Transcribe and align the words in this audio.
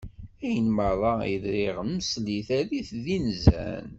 Ayen 0.45 0.67
merra 0.77 1.13
i 1.33 1.35
riɣ 1.51 1.77
msel-it 1.91 2.49
err-it 2.57 2.89
d 3.03 3.05
inzan. 3.17 3.87